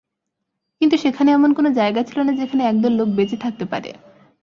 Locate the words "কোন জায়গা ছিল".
1.53-2.19